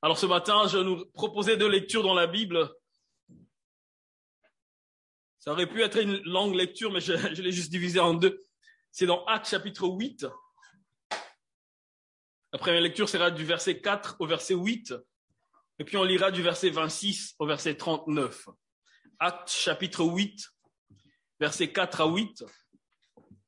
[0.00, 2.72] Alors ce matin, je nous proposais deux lectures dans la Bible.
[5.40, 8.40] Ça aurait pu être une longue lecture, mais je, l'ai juste divisé en deux.
[8.92, 10.26] C'est dans Actes chapitre 8.
[12.52, 14.94] La première lecture sera du verset 4 au verset 8.
[15.80, 18.48] Et puis on lira du verset 26 au verset 39.
[19.18, 20.48] Actes chapitre 8,
[21.40, 22.44] verset 4 à 8.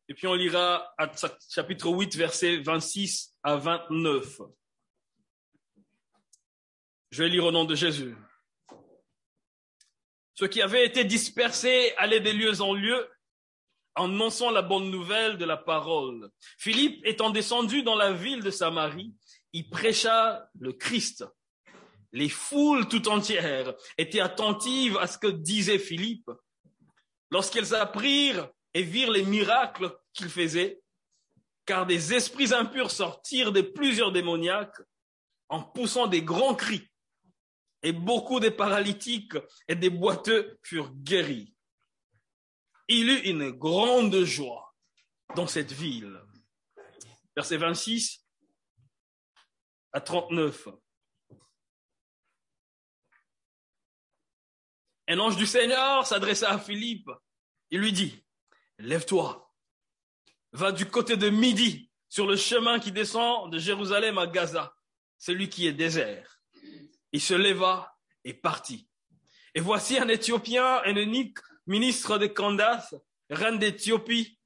[0.08, 4.40] Et puis on lira Actes chapitre 8, verset 26 à 29.
[7.10, 8.16] Je vais lire au nom de Jésus.
[10.34, 13.10] Ceux qui avaient été dispersés allaient de lieu en lieu,
[13.96, 16.30] annonçant la bonne nouvelle de la parole.
[16.56, 19.12] Philippe étant descendu dans la ville de Samarie,
[19.52, 21.24] il prêcha le Christ.
[22.12, 26.30] Les foules tout entières étaient attentives à ce que disait Philippe.
[27.32, 30.80] Lorsqu'elles apprirent et virent les miracles qu'il faisait,
[31.66, 34.80] car des esprits impurs sortirent de plusieurs démoniaques
[35.48, 36.89] en poussant des grands cris
[37.82, 39.36] et beaucoup de paralytiques
[39.68, 41.54] et des boiteux furent guéris.
[42.88, 44.74] Il eut une grande joie
[45.36, 46.20] dans cette ville.
[47.36, 48.26] Verset 26
[49.92, 50.68] à 39.
[55.08, 57.10] Un ange du Seigneur s'adressa à Philippe.
[57.70, 58.24] Il lui dit,
[58.78, 59.52] lève-toi,
[60.52, 64.74] va du côté de midi sur le chemin qui descend de Jérusalem à Gaza,
[65.18, 66.39] celui qui est désert.
[67.12, 68.88] Il se leva et partit.
[69.54, 72.94] Et voici un Éthiopien, un unique ministre de Candace,
[73.30, 74.38] reine d'Éthiopie,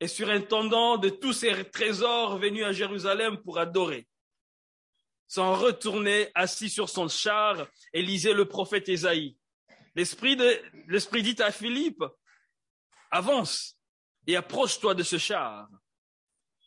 [0.00, 4.08] et surintendant de tous ses trésors venus à Jérusalem pour adorer.
[5.28, 9.36] S'en retournait assis sur son char et lisait le prophète Ésaïe.
[9.94, 10.36] L'esprit
[10.88, 12.02] l'esprit dit à Philippe,
[13.10, 13.78] avance
[14.26, 15.68] et approche-toi de ce char.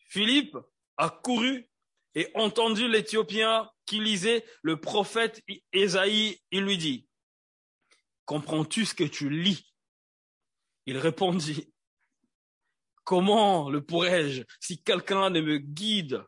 [0.09, 0.57] Philippe
[0.97, 1.67] a couru
[2.15, 7.07] et entendu l'Éthiopien qui lisait le prophète Ésaïe, il lui dit,
[8.25, 9.73] comprends-tu ce que tu lis?
[10.85, 11.73] Il répondit,
[13.03, 16.23] comment le pourrais-je si quelqu'un ne me guide?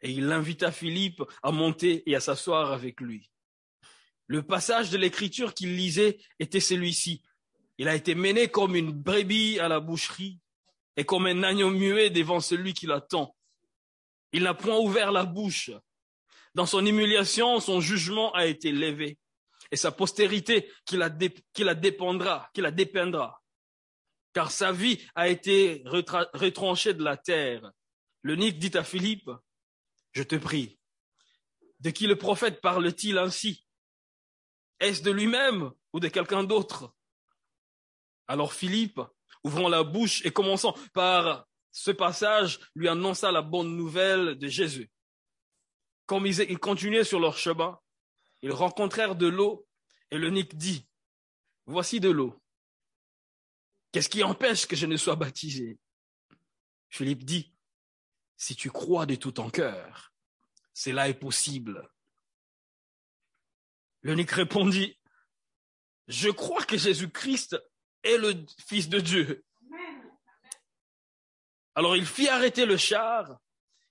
[0.00, 3.30] Et il invita Philippe à monter et à s'asseoir avec lui.
[4.26, 7.22] Le passage de l'écriture qu'il lisait était celui-ci.
[7.78, 10.40] Il a été mené comme une brebis à la boucherie
[10.96, 13.36] et comme un agneau muet devant celui qui l'attend.
[14.32, 15.70] Il n'a point ouvert la bouche.
[16.54, 19.18] Dans son humiliation, son jugement a été levé
[19.70, 23.42] et sa postérité qui la, qui la dépendra, qui la dépendra.
[24.34, 27.70] Car sa vie a été retranchée de la terre.
[28.22, 29.30] Le Nique dit à Philippe,
[30.12, 30.78] je te prie,
[31.80, 33.66] de qui le prophète parle-t-il ainsi?
[34.78, 36.94] Est-ce de lui-même ou de quelqu'un d'autre?
[38.28, 39.00] Alors Philippe,
[39.44, 44.90] ouvrant la bouche et commençant par ce passage lui annonça la bonne nouvelle de Jésus.
[46.06, 47.80] Comme ils, continuaient sur leur chemin,
[48.42, 49.66] ils rencontrèrent de l'eau
[50.10, 50.86] et le Nick dit,
[51.64, 52.38] voici de l'eau.
[53.90, 55.78] Qu'est-ce qui empêche que je ne sois baptisé?
[56.90, 57.54] Philippe dit,
[58.36, 60.12] si tu crois de tout ton cœur,
[60.74, 61.90] cela est possible.
[64.02, 64.98] Le Nick répondit,
[66.08, 67.56] je crois que Jésus-Christ
[68.02, 69.44] est le Fils de Dieu.
[71.74, 73.38] Alors il fit arrêter le char.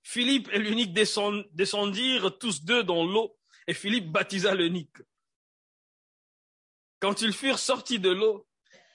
[0.03, 3.37] Philippe et l'unique descendirent tous deux dans l'eau
[3.67, 4.97] et Philippe baptisa l'unique.
[6.99, 8.47] Quand ils furent sortis de l'eau,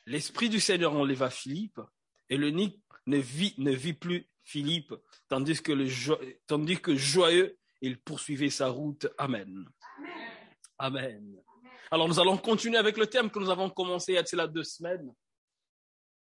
[0.07, 1.81] l'Esprit du Seigneur enleva Philippe
[2.29, 4.95] et l'unique ne vit, ne vit plus Philippe,
[5.29, 5.89] tandis que, le,
[6.47, 9.09] tandis que joyeux, il poursuivait sa route.
[9.19, 9.65] Amen.
[10.79, 11.37] Amen.
[11.91, 14.65] Alors nous allons continuer avec le thème que nous avons commencé il y a deux
[14.65, 15.13] semaines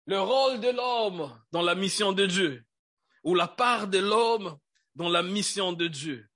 [0.06, 2.64] le rôle de l'homme dans la mission de Dieu,
[3.22, 4.58] ou la part de l'homme
[4.94, 6.28] dans la mission de Dieu.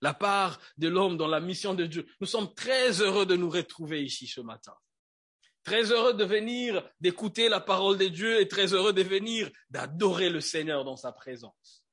[0.00, 2.06] La part de l'homme dans la mission de Dieu.
[2.20, 4.74] Nous sommes très heureux de nous retrouver ici ce matin.
[5.64, 10.30] Très heureux de venir, d'écouter la parole de Dieu et très heureux de venir, d'adorer
[10.30, 11.84] le Seigneur dans sa présence.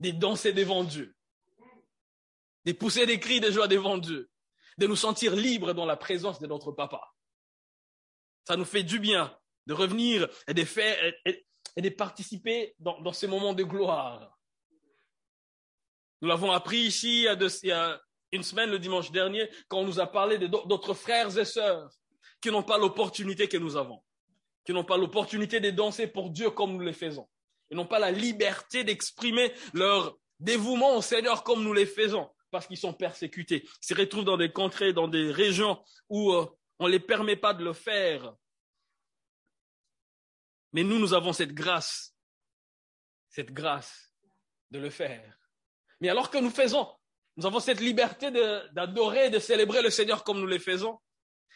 [0.00, 1.16] De danser devant Dieu.
[2.66, 4.30] De pousser des cris de joie devant Dieu.
[4.76, 7.14] De nous sentir libres dans la présence de notre papa.
[8.46, 9.34] Ça nous fait du bien
[9.66, 11.46] de revenir et de faire et,
[11.76, 14.38] de participer dans, ces moments de gloire.
[16.22, 18.00] Nous l'avons appris ici il y, a
[18.32, 21.90] une semaine, le dimanche dernier, quand on nous a parlé d'autres frères et sœurs
[22.40, 24.02] qui n'ont pas l'opportunité que nous avons,
[24.64, 27.28] qui n'ont pas l'opportunité de danser pour Dieu comme nous le faisons.
[27.70, 32.66] Ils n'ont pas la liberté d'exprimer leur dévouement au Seigneur comme nous le faisons, parce
[32.66, 33.68] qu'ils sont persécutés.
[33.80, 36.46] Se retrouvent dans des contrées, dans des régions où euh,
[36.78, 38.34] on ne les permet pas de le faire
[40.76, 42.14] mais nous, nous avons cette grâce,
[43.30, 44.12] cette grâce
[44.70, 45.38] de le faire.
[46.02, 46.86] Mais alors que nous faisons
[47.38, 48.30] Nous avons cette liberté
[48.72, 50.98] d'adorer, de, célébrer le Seigneur comme nous le faisons.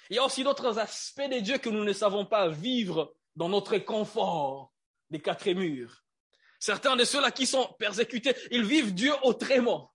[0.09, 3.51] Il y a aussi d'autres aspects de Dieu que nous ne savons pas vivre dans
[3.51, 4.73] notre confort
[5.11, 6.03] des quatre murs.
[6.59, 9.95] Certains de ceux-là qui sont persécutés, ils vivent Dieu autrement.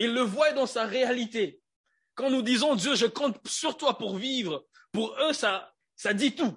[0.00, 1.62] Ils le voient dans sa réalité.
[2.16, 6.34] Quand nous disons Dieu, je compte sur toi pour vivre, pour eux, ça, ça dit
[6.34, 6.56] tout.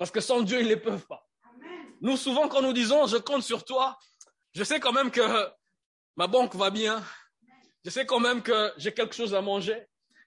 [0.00, 1.28] Parce que sans Dieu, ils ne peuvent pas.
[2.00, 3.98] Nous, souvent, quand nous disons je compte sur toi,
[4.54, 5.50] je sais quand même que
[6.16, 7.04] ma banque va bien.
[7.84, 9.78] Je sais quand même que j'ai quelque chose à manger.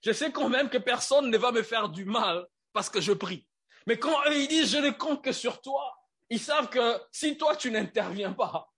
[0.05, 3.13] Je sais quand même que personne ne va me faire du mal parce que je
[3.13, 3.47] prie.
[3.87, 5.97] Mais quand eux, ils disent je ne compte que sur toi,
[6.29, 8.71] ils savent que si toi, tu n'interviens pas,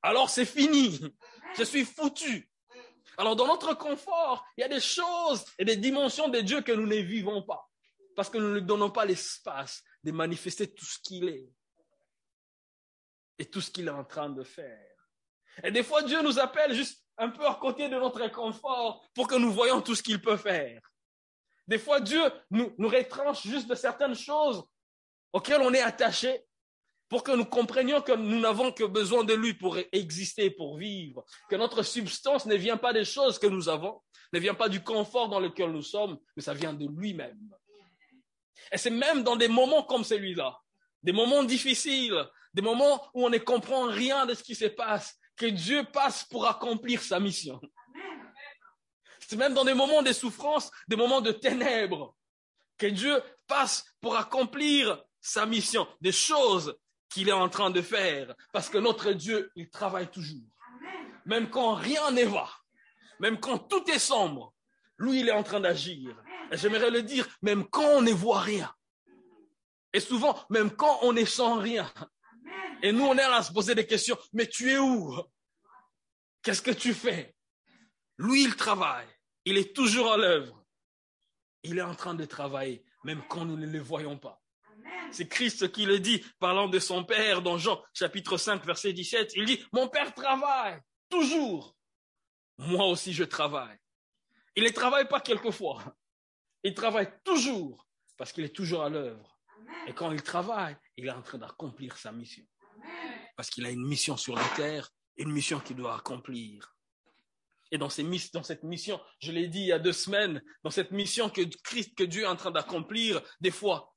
[0.00, 0.98] alors c'est fini.
[1.58, 2.50] Je suis foutu.
[3.18, 6.72] Alors dans notre confort, il y a des choses et des dimensions de Dieu que
[6.72, 7.68] nous ne vivons pas.
[8.16, 11.48] Parce que nous ne lui donnons pas l'espace de manifester tout ce qu'il est.
[13.38, 14.92] Et tout ce qu'il est en train de faire.
[15.62, 19.26] Et des fois, Dieu nous appelle juste un peu à côté de notre confort pour
[19.28, 20.80] que nous voyons tout ce qu'il peut faire.
[21.66, 24.64] Des fois, Dieu nous, nous retranche juste de certaines choses
[25.32, 26.44] auxquelles on est attaché
[27.08, 31.24] pour que nous comprenions que nous n'avons que besoin de lui pour exister, pour vivre,
[31.48, 34.00] que notre substance ne vient pas des choses que nous avons,
[34.32, 37.54] ne vient pas du confort dans lequel nous sommes, mais ça vient de lui-même.
[38.70, 40.58] Et c'est même dans des moments comme celui-là,
[41.02, 42.24] des moments difficiles,
[42.54, 46.24] des moments où on ne comprend rien de ce qui se passe, que Dieu passe
[46.24, 47.60] pour accomplir sa mission.
[49.26, 52.14] C'est même dans des moments de souffrance, des moments de ténèbres,
[52.76, 56.76] que Dieu passe pour accomplir sa mission, des choses
[57.08, 58.34] qu'il est en train de faire.
[58.52, 60.42] Parce que notre Dieu, il travaille toujours.
[61.24, 62.48] Même quand rien ne va,
[63.20, 64.52] même quand tout est sombre,
[64.98, 66.16] lui, il est en train d'agir.
[66.52, 68.72] J'aimerais le dire, même quand on ne voit rien.
[69.92, 71.92] Et souvent, même quand on ne sent rien.
[72.82, 74.18] Et nous, on est là à se poser des questions.
[74.32, 75.14] Mais tu es où?
[76.42, 77.34] Qu'est-ce que tu fais?
[78.18, 79.08] Lui, il travaille.
[79.44, 80.64] Il est toujours à l'œuvre.
[81.62, 84.40] Il est en train de travailler, même quand nous ne le voyons pas.
[85.12, 89.32] C'est Christ qui le dit, parlant de son Père dans Jean chapitre 5, verset 17.
[89.36, 91.76] Il dit, mon Père travaille toujours.
[92.58, 93.78] Moi aussi, je travaille.
[94.56, 95.82] Il ne travaille pas quelquefois.
[96.64, 99.40] Il travaille toujours parce qu'il est toujours à l'œuvre.
[99.86, 102.44] Et quand il travaille, il est en train d'accomplir sa mission.
[103.36, 106.76] Parce qu'il a une mission sur la terre, une mission qu'il doit accomplir.
[107.70, 111.30] Et dans, cette mission, je l'ai dit il y a deux semaines, dans cette mission
[111.30, 113.94] que Christ, que Dieu est en train d'accomplir, des fois,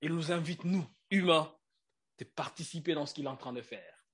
[0.00, 1.54] il nous invite, nous, humains,
[2.18, 4.04] de participer dans ce qu'il est en train de faire.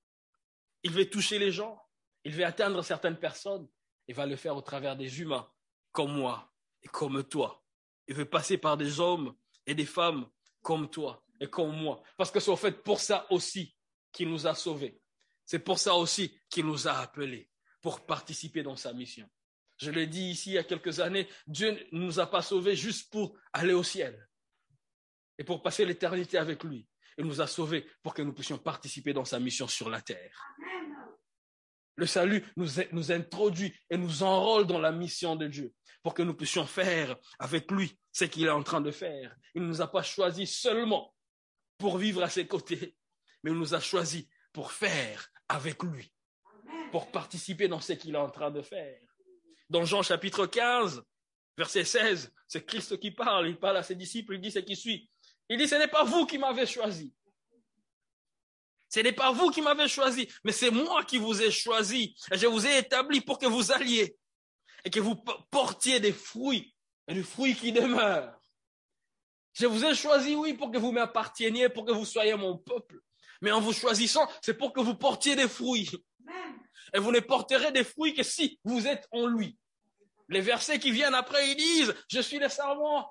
[0.83, 1.81] Il veut toucher les gens,
[2.23, 3.67] il veut atteindre certaines personnes,
[4.07, 5.51] il va le faire au travers des humains,
[5.91, 6.53] comme moi
[6.83, 7.60] et comme toi.
[8.07, 10.27] Il veut passer par des hommes et des femmes
[10.61, 12.01] comme toi et comme moi.
[12.17, 13.75] Parce que c'est au fait pour ça aussi
[14.11, 14.99] qu'il nous a sauvés.
[15.45, 17.49] C'est pour ça aussi qu'il nous a appelés,
[17.81, 19.29] pour participer dans sa mission.
[19.77, 22.75] Je l'ai dit ici il y a quelques années, Dieu ne nous a pas sauvés
[22.75, 24.29] juste pour aller au ciel
[25.37, 26.87] et pour passer l'éternité avec lui.
[27.17, 30.55] Il nous a sauvés pour que nous puissions participer dans sa mission sur la terre.
[31.95, 35.73] Le salut nous, nous introduit et nous enrôle dans la mission de Dieu
[36.03, 39.35] pour que nous puissions faire avec lui ce qu'il est en train de faire.
[39.53, 41.13] Il ne nous a pas choisis seulement
[41.77, 42.95] pour vivre à ses côtés,
[43.43, 46.11] mais il nous a choisis pour faire avec lui,
[46.91, 48.99] pour participer dans ce qu'il est en train de faire.
[49.69, 51.03] Dans Jean chapitre 15,
[51.57, 54.75] verset 16, c'est Christ qui parle, il parle à ses disciples, il dit ce qui
[54.75, 55.09] suit.
[55.49, 57.13] Il dit, ce n'est pas vous qui m'avez choisi.
[58.93, 62.15] Ce n'est pas vous qui m'avez choisi, mais c'est moi qui vous ai choisi.
[62.31, 64.17] Et je vous ai établi pour que vous alliez
[64.83, 65.15] et que vous
[65.49, 66.75] portiez des fruits,
[67.07, 68.35] et des fruits qui demeurent.
[69.53, 72.99] Je vous ai choisi, oui, pour que vous m'appartieniez, pour que vous soyez mon peuple.
[73.41, 75.89] Mais en vous choisissant, c'est pour que vous portiez des fruits.
[76.93, 79.57] Et vous ne porterez des fruits que si vous êtes en lui.
[80.29, 83.09] Les versets qui viennent après, ils disent, je suis le serment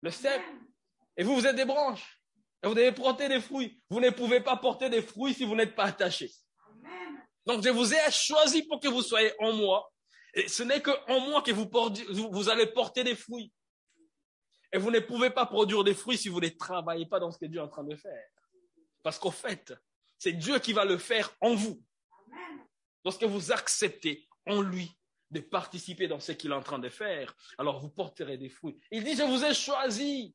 [0.00, 0.42] le cep.
[1.16, 2.21] Et vous, vous êtes des branches.
[2.62, 3.80] Et vous devez porter des fruits.
[3.90, 6.30] Vous ne pouvez pas porter des fruits si vous n'êtes pas attaché.
[7.44, 9.92] Donc, je vous ai choisi pour que vous soyez en moi.
[10.34, 11.68] Et ce n'est qu'en moi que vous,
[12.30, 13.52] vous allez porter des fruits.
[14.72, 17.38] Et vous ne pouvez pas produire des fruits si vous ne travaillez pas dans ce
[17.38, 18.28] que Dieu est en train de faire.
[19.02, 19.74] Parce qu'au fait,
[20.18, 21.82] c'est Dieu qui va le faire en vous.
[23.04, 24.90] Lorsque vous acceptez en lui
[25.30, 28.78] de participer dans ce qu'il est en train de faire, alors vous porterez des fruits.
[28.90, 30.34] Il dit, je vous ai choisi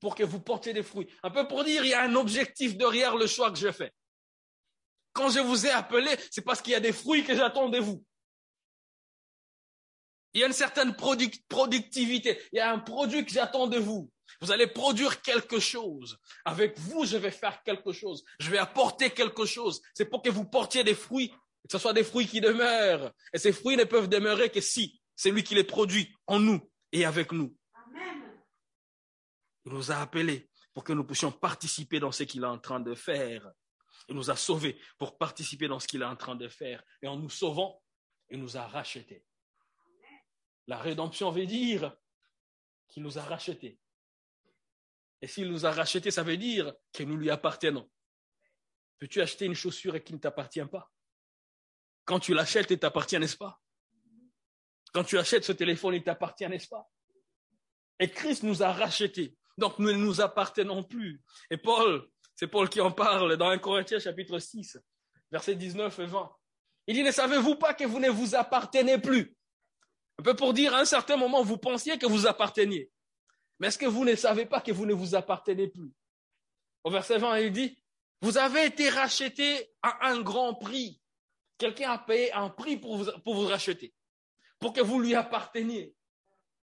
[0.00, 1.08] pour que vous portiez des fruits.
[1.22, 3.92] Un peu pour dire, il y a un objectif derrière le choix que je fais.
[5.12, 7.78] Quand je vous ai appelé, c'est parce qu'il y a des fruits que j'attends de
[7.78, 8.04] vous.
[10.34, 12.40] Il y a une certaine productivité.
[12.52, 14.10] Il y a un produit que j'attends de vous.
[14.40, 16.18] Vous allez produire quelque chose.
[16.44, 18.22] Avec vous, je vais faire quelque chose.
[18.38, 19.80] Je vais apporter quelque chose.
[19.94, 21.32] C'est pour que vous portiez des fruits
[21.68, 23.12] que ce soit des fruits qui demeurent.
[23.32, 26.60] Et ces fruits ne peuvent demeurer que si c'est lui qui les produit en nous
[26.92, 27.54] et avec nous.
[29.68, 32.80] Il nous a appelés pour que nous puissions participer dans ce qu'il est en train
[32.80, 33.52] de faire.
[34.08, 36.82] Il nous a sauvés pour participer dans ce qu'il est en train de faire.
[37.02, 37.82] Et en nous sauvant,
[38.30, 39.26] il nous a rachetés.
[40.68, 41.94] La rédemption veut dire
[42.88, 43.78] qu'il nous a rachetés.
[45.20, 47.90] Et s'il nous a rachetés, ça veut dire que nous lui appartenons.
[48.98, 50.90] Peux-tu acheter une chaussure qui ne t'appartient pas?
[52.06, 53.60] Quand tu l'achètes, il t'appartient, n'est-ce pas?
[54.94, 56.88] Quand tu achètes ce téléphone, il t'appartient, n'est-ce pas?
[57.98, 59.37] Et Christ nous a rachetés.
[59.58, 61.20] Donc nous ne nous appartenons plus.
[61.50, 64.78] Et Paul, c'est Paul qui en parle dans 1 Corinthiens chapitre 6,
[65.30, 66.32] versets 19 et 20.
[66.86, 69.36] Il dit, ne savez-vous pas que vous ne vous appartenez plus?
[70.18, 72.90] Un peu pour dire, à un certain moment, vous pensiez que vous apparteniez.
[73.58, 75.92] Mais est-ce que vous ne savez pas que vous ne vous appartenez plus?
[76.84, 77.76] Au verset 20, il dit,
[78.22, 81.00] vous avez été racheté à un grand prix.
[81.58, 83.92] Quelqu'un a payé un prix pour vous, pour vous racheter,
[84.60, 85.94] pour que vous lui apparteniez.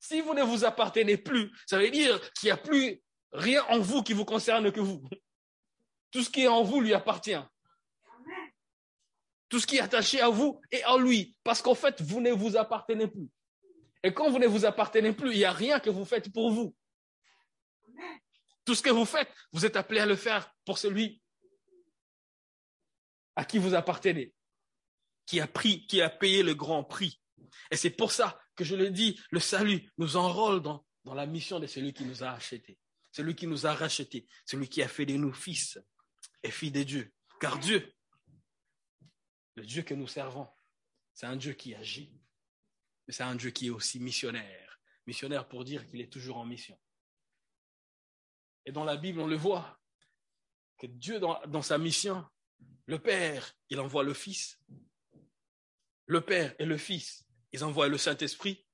[0.06, 3.78] Si vous ne vous appartenez plus, ça veut dire qu'il n'y a plus rien en
[3.78, 5.02] vous qui vous concerne que vous.
[6.10, 7.40] Tout ce qui est en vous lui appartient.
[9.48, 12.32] Tout ce qui est attaché à vous est en lui, parce qu'en fait, vous ne
[12.32, 13.30] vous appartenez plus.
[14.02, 16.50] Et quand vous ne vous appartenez plus, il n'y a rien que vous faites pour
[16.50, 16.76] vous.
[18.66, 21.22] Tout ce que vous faites, vous êtes appelé à le faire pour celui
[23.36, 24.34] à qui vous appartenez,
[25.24, 27.22] qui a pris, qui a payé le grand prix.
[27.70, 31.60] Et c'est pour ça que je le dis, le salut nous enrôle dans, la mission
[31.60, 32.78] de celui qui nous a achetés,
[33.12, 35.78] celui qui nous a rachetés, celui qui a fait de nous fils
[36.42, 37.12] et filles de Dieu.
[37.40, 37.92] Car Dieu,
[39.56, 40.48] le Dieu que nous servons,
[41.12, 42.12] c'est un Dieu qui agit,
[43.06, 44.80] mais c'est un Dieu qui est aussi missionnaire.
[45.06, 46.78] Missionnaire pour dire qu'il est toujours en mission.
[48.64, 49.78] Et dans la Bible, on le voit,
[50.78, 52.24] que Dieu, dans sa mission,
[52.86, 54.58] le Père, il envoie le Fils.
[56.06, 57.23] Le Père et le Fils,
[57.54, 58.66] ils envoient le Saint-Esprit.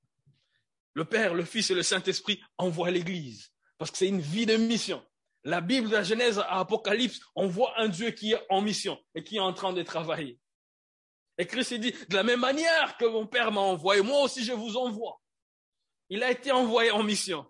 [0.95, 3.53] Le Père, le Fils et le Saint-Esprit envoient l'Église.
[3.77, 5.05] Parce que c'est une vie de mission.
[5.43, 8.99] La Bible de la Genèse à Apocalypse, on voit un Dieu qui est en mission
[9.13, 10.39] et qui est en train de travailler.
[11.37, 14.51] Et Christ dit, de la même manière que mon Père m'a envoyé, moi aussi je
[14.51, 15.21] vous envoie.
[16.09, 17.45] Il a été envoyé en mission.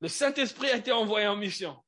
[0.00, 1.82] Le Saint-Esprit a été envoyé en mission.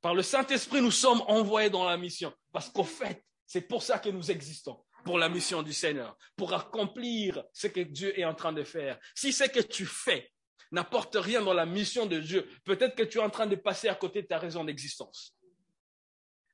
[0.00, 2.32] Par le Saint-Esprit, nous sommes envoyés dans la mission.
[2.52, 4.80] Parce qu'au fait, c'est pour ça que nous existons.
[5.04, 6.16] Pour la mission du Seigneur.
[6.36, 8.98] Pour accomplir ce que Dieu est en train de faire.
[9.14, 10.30] Si ce que tu fais
[10.72, 13.88] n'apporte rien dans la mission de Dieu, peut-être que tu es en train de passer
[13.88, 15.34] à côté de ta raison d'existence.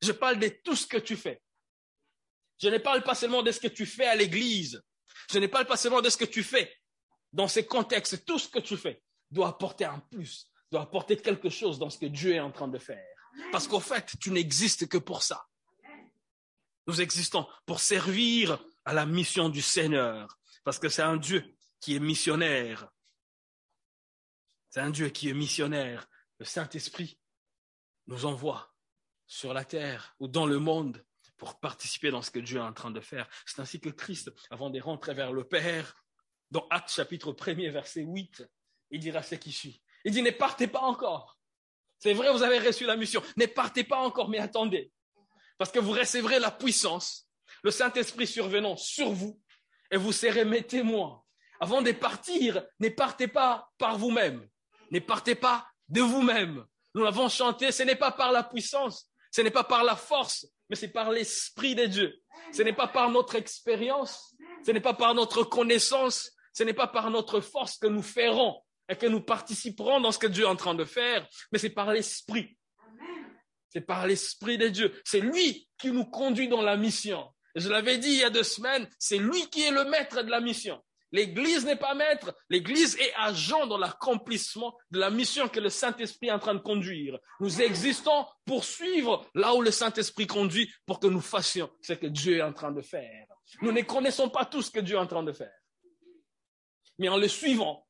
[0.02, 1.42] Je parle de tout ce que tu fais.
[2.58, 4.82] Je ne parle pas seulement de ce que tu fais à l'église.
[5.30, 6.74] Je ne parle pas seulement de ce que tu fais
[7.32, 8.24] dans ces contextes.
[8.24, 11.98] Tout ce que tu fais doit apporter un plus, doit apporter quelque chose dans ce
[11.98, 13.04] que Dieu est en train de faire.
[13.52, 15.44] Parce qu'au fait, tu n'existes que pour ça.
[16.86, 20.38] Nous existons pour servir à la mission du Seigneur.
[20.64, 22.88] Parce que c'est un Dieu qui est missionnaire.
[24.70, 26.08] C'est un Dieu qui est missionnaire.
[26.38, 27.18] Le Saint-Esprit
[28.06, 28.74] nous envoie
[29.26, 31.04] sur la terre ou dans le monde
[31.36, 33.28] pour participer dans ce que Dieu est en train de faire.
[33.44, 35.94] C'est ainsi que Christ, avant de rentrer vers le Père,
[36.50, 38.48] dans Actes chapitre 1er, verset 8,
[38.90, 39.82] il dira ce qui suit.
[40.04, 41.38] Il dit, ne partez pas encore.
[41.98, 43.22] C'est vrai, vous avez reçu la mission.
[43.36, 44.92] Ne partez pas encore, mais attendez.
[45.58, 47.28] Parce que vous recevrez la puissance,
[47.62, 49.40] le Saint-Esprit survenant sur vous,
[49.90, 51.22] et vous serez mes témoins.
[51.60, 54.46] Avant de partir, ne partez pas par vous-même.
[54.90, 56.64] Ne partez pas de vous-même.
[56.94, 60.46] Nous l'avons chanté, ce n'est pas par la puissance, ce n'est pas par la force,
[60.68, 62.14] mais c'est par l'Esprit de Dieu.
[62.52, 64.34] Ce n'est pas par notre expérience,
[64.64, 68.62] ce n'est pas par notre connaissance, ce n'est pas par notre force que nous ferons
[68.88, 71.70] et que nous participerons dans ce que Dieu est en train de faire, mais c'est
[71.70, 72.56] par l'Esprit.
[73.68, 74.92] C'est par l'Esprit de Dieu.
[75.04, 77.26] C'est lui qui nous conduit dans la mission.
[77.54, 80.30] Je l'avais dit il y a deux semaines, c'est lui qui est le maître de
[80.30, 80.82] la mission.
[81.12, 86.26] L'Église n'est pas maître, l'Église est agent dans l'accomplissement de la mission que le Saint-Esprit
[86.26, 87.18] est en train de conduire.
[87.40, 92.06] Nous existons pour suivre là où le Saint-Esprit conduit pour que nous fassions ce que
[92.06, 93.26] Dieu est en train de faire.
[93.62, 95.54] Nous ne connaissons pas tout ce que Dieu est en train de faire.
[96.98, 97.86] Mais en le suivant,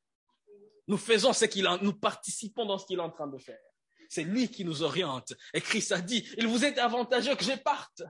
[0.87, 3.59] nous faisons ce qu'il nous participons dans ce qu'il est en train de faire.
[4.08, 5.32] C'est lui qui nous oriente.
[5.54, 8.02] Et Christ a dit, il vous est avantageux que je parte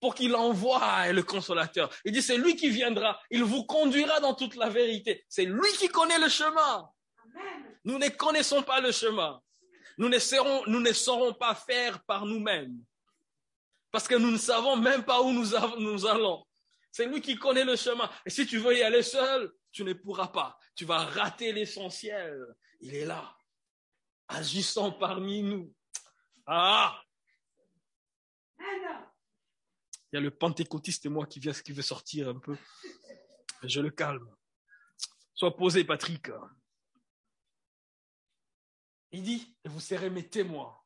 [0.00, 1.90] pour qu'il envoie le consolateur.
[2.04, 5.24] Il dit, c'est lui qui viendra, il vous conduira dans toute la vérité.
[5.28, 6.88] C'est lui qui connaît le chemin.
[7.84, 9.40] Nous ne connaissons pas le chemin.
[9.96, 12.76] Nous ne, serons, nous ne saurons pas faire par nous-mêmes.
[13.90, 16.44] Parce que nous ne savons même pas où nous, nous allons.
[16.90, 18.10] C'est lui qui connaît le chemin.
[18.26, 20.58] Et si tu veux y aller seul, tu ne pourras pas.
[20.74, 22.44] Tu vas rater l'essentiel.
[22.80, 23.36] Il est là,
[24.28, 25.74] agissant parmi nous.
[26.46, 27.00] Ah!
[28.58, 32.56] Il y a le pentecôtiste et moi qui vient, qui veut sortir un peu.
[33.62, 34.32] Je le calme.
[35.34, 36.30] Sois posé, Patrick.
[39.10, 40.76] Il dit, vous serez mes témoins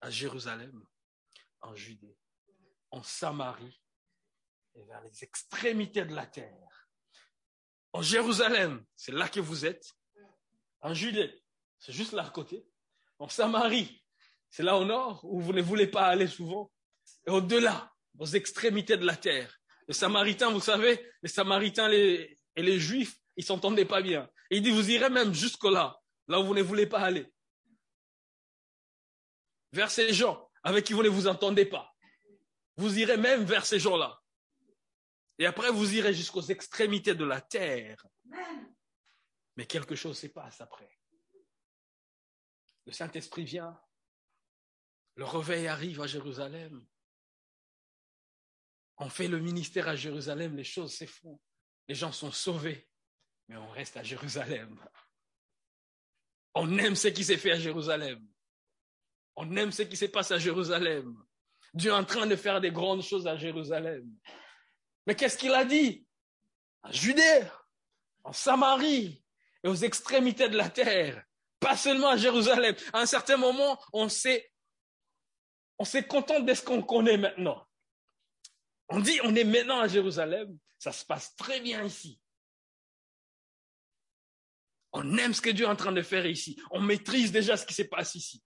[0.00, 0.84] à Jérusalem,
[1.60, 2.16] en Judée,
[2.90, 3.82] en Samarie
[4.74, 6.90] et vers les extrémités de la terre.
[7.92, 9.96] En Jérusalem, c'est là que vous êtes.
[10.80, 11.42] En Judée,
[11.86, 12.66] c'est juste là à côté.
[13.20, 14.02] En Samarie,
[14.50, 16.72] c'est là au nord où vous ne voulez pas aller souvent.
[17.28, 19.56] Et au-delà, aux extrémités de la terre.
[19.86, 24.28] Les Samaritains, vous savez, les Samaritains et les Juifs, ils s'entendaient pas bien.
[24.50, 27.32] Et il dit, vous irez même jusque-là, là où vous ne voulez pas aller.
[29.70, 31.94] Vers ces gens avec qui vous ne vous entendez pas.
[32.78, 34.20] Vous irez même vers ces gens-là.
[35.38, 38.04] Et après, vous irez jusqu'aux extrémités de la terre.
[39.54, 40.95] Mais quelque chose se passe après.
[42.86, 43.78] Le Saint-Esprit vient.
[45.16, 46.86] Le réveil arrive à Jérusalem.
[48.98, 51.40] On fait le ministère à Jérusalem, les choses se font.
[51.88, 52.88] Les gens sont sauvés,
[53.48, 54.80] mais on reste à Jérusalem.
[56.54, 58.26] On aime ce qui s'est fait à Jérusalem.
[59.36, 61.22] On aime ce qui se passe à Jérusalem.
[61.74, 64.10] Dieu est en train de faire des grandes choses à Jérusalem.
[65.06, 66.06] Mais qu'est-ce qu'il a dit?
[66.82, 67.46] En Judée,
[68.24, 69.22] en Samarie
[69.62, 71.25] et aux extrémités de la terre.
[71.60, 72.74] Pas seulement à Jérusalem.
[72.92, 74.52] À un certain moment, on s'est,
[75.78, 77.66] on s'est content de ce qu'on connaît maintenant.
[78.88, 80.58] On dit, on est maintenant à Jérusalem.
[80.78, 82.20] Ça se passe très bien ici.
[84.92, 86.60] On aime ce que Dieu est en train de faire ici.
[86.70, 88.42] On maîtrise déjà ce qui se passe ici.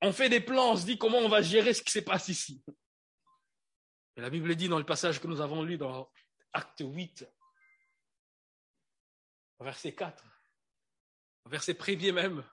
[0.00, 2.28] On fait des plans, on se dit comment on va gérer ce qui se passe
[2.28, 2.62] ici.
[4.16, 6.10] Et la Bible dit dans le passage que nous avons lu dans
[6.52, 7.26] Acte 8,
[9.60, 10.24] verset 4,
[11.46, 12.44] verset premier même,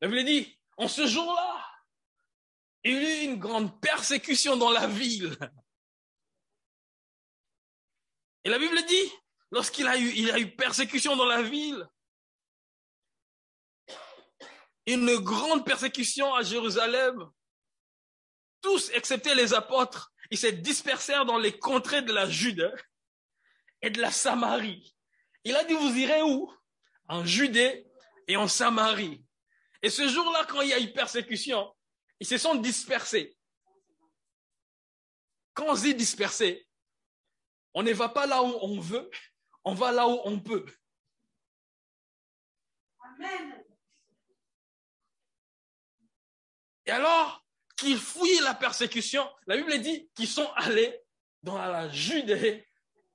[0.00, 1.66] la Bible dit, en ce jour-là,
[2.84, 5.36] il y eut une grande persécution dans la ville.
[8.44, 9.12] Et la Bible dit,
[9.50, 11.86] lorsqu'il a eu, il a eu persécution dans la ville,
[14.86, 17.30] une grande persécution à Jérusalem,
[18.62, 22.72] tous, excepté les apôtres, ils se dispersèrent dans les contrées de la Judée
[23.82, 24.96] et de la Samarie.
[25.44, 26.52] Il a dit, vous irez où?
[27.08, 27.89] En Judée
[28.26, 29.24] et en Samarie.
[29.82, 31.74] Et ce jour-là, quand il y a eu persécution,
[32.18, 33.36] ils se sont dispersés.
[35.54, 36.66] Quand on dit dispersés,
[37.74, 39.10] on ne va pas là où on veut,
[39.64, 40.66] on va là où on peut.
[43.00, 43.64] Amen.
[46.86, 47.44] Et alors,
[47.76, 51.00] qu'ils fouillent la persécution, la Bible dit qu'ils sont allés
[51.42, 52.66] dans la Judée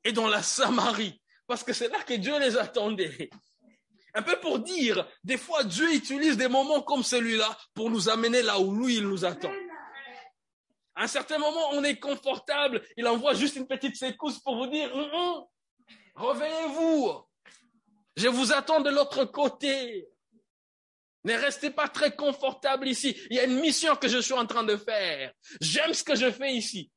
[0.03, 3.29] et dans la Samarie, parce que c'est là que Dieu les attendait.
[4.15, 8.41] Un peu pour dire, des fois Dieu utilise des moments comme celui-là pour nous amener
[8.41, 9.51] là où lui, il nous attend.
[10.95, 14.67] À un certain moment, on est confortable, il envoie juste une petite secousse pour vous
[14.67, 15.45] dire, hum, hum,
[16.15, 17.25] réveillez-vous,
[18.15, 20.07] je vous attends de l'autre côté.
[21.25, 23.17] Ne restez pas très confortable ici.
[23.29, 25.33] Il y a une mission que je suis en train de faire.
[25.59, 26.91] J'aime ce que je fais ici.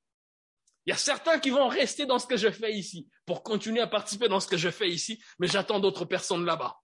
[0.86, 3.80] Il y a certains qui vont rester dans ce que je fais ici pour continuer
[3.80, 6.76] à participer dans ce que je fais ici, mais j'attends d'autres personnes là-bas.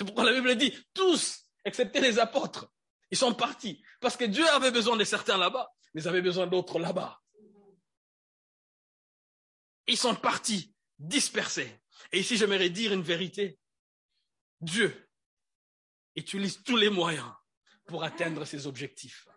[0.00, 2.72] C'est pourquoi la Bible dit, tous, excepté les apôtres,
[3.10, 3.84] ils sont partis.
[4.00, 7.20] Parce que Dieu avait besoin de certains là-bas, mais ils avaient besoin d'autres là-bas.
[9.86, 11.82] Ils sont partis, dispersés.
[12.12, 13.58] Et ici, j'aimerais dire une vérité.
[14.62, 15.06] Dieu
[16.16, 17.30] utilise tous les moyens
[17.84, 19.28] pour atteindre ses objectifs.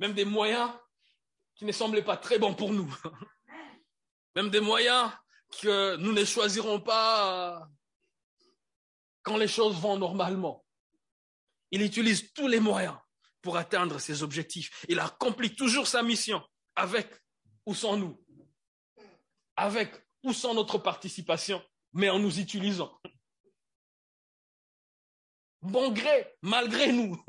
[0.00, 0.70] Même des moyens
[1.54, 2.94] qui ne semblaient pas très bons pour nous.
[4.36, 5.10] Même des moyens
[5.62, 7.66] que nous ne choisirons pas
[9.28, 10.64] quand les choses vont normalement.
[11.70, 12.96] Il utilise tous les moyens
[13.42, 14.86] pour atteindre ses objectifs.
[14.88, 16.42] Il accomplit toujours sa mission
[16.74, 17.14] avec
[17.66, 18.18] ou sans nous.
[19.54, 21.62] Avec ou sans notre participation,
[21.92, 22.98] mais en nous utilisant
[25.60, 27.22] bon gré, malgré nous.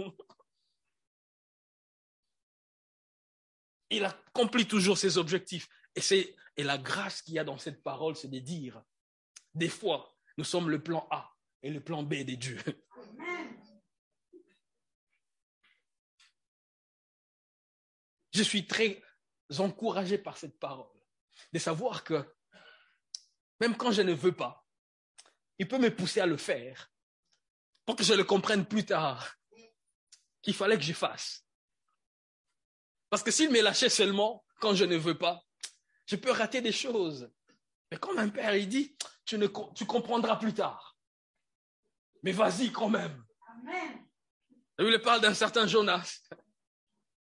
[3.90, 5.68] Il accomplit toujours ses objectifs.
[5.96, 8.82] Et, c'est, et la grâce qu'il y a dans cette parole, c'est de dire,
[9.54, 12.62] des fois, nous sommes le plan A et le plan B des dieux.
[18.32, 19.02] Je suis très
[19.58, 21.02] encouragé par cette parole,
[21.52, 22.24] de savoir que
[23.60, 24.65] même quand je ne veux pas,
[25.58, 26.91] il peut me pousser à le faire
[27.86, 29.36] pour que je le comprenne plus tard
[30.41, 31.45] qu'il fallait que je fasse.
[33.10, 35.43] Parce que s'il me lâchait seulement quand je ne veux pas,
[36.06, 37.30] je peux rater des choses.
[37.91, 38.95] Mais comme un père, il dit,
[39.26, 40.88] tu, ne, tu comprendras plus tard.
[42.24, 43.24] Mais vas-y quand même.
[43.48, 44.06] Amen.
[44.80, 46.22] Il parle d'un certain Jonas.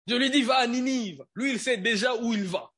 [0.07, 1.25] Dieu lui dit, va à Ninive.
[1.33, 2.71] Lui, il sait déjà où il va.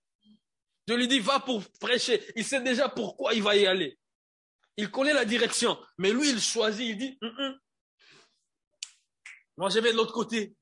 [0.88, 2.24] Dieu lui dit, va pour prêcher.
[2.36, 3.98] Il sait déjà pourquoi il va y aller.
[4.78, 5.78] Il connaît la direction.
[5.98, 7.60] Mais lui, il choisit, il dit, hum, hum.
[9.58, 10.56] moi, je vais de l'autre côté.